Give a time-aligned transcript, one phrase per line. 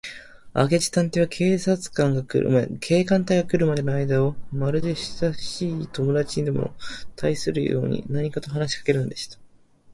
[0.55, 6.73] 明智探偵は、警官隊が来るまでのあいだを、まるでしたしい友だちにでも
[7.15, 9.37] たいするように、何かと話しかけるのでした。